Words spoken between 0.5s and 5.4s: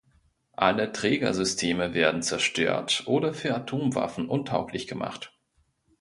Alle Trägersysteme werden zerstört oder für Atomwaffen untauglich gemacht.